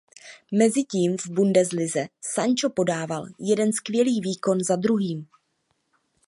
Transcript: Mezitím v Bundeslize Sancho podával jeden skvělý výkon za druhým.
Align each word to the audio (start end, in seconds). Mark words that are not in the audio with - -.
Mezitím 0.51 1.17
v 1.17 1.27
Bundeslize 1.27 2.07
Sancho 2.21 2.69
podával 2.69 3.25
jeden 3.39 3.73
skvělý 3.73 4.21
výkon 4.21 4.63
za 4.63 4.75
druhým. 4.75 5.27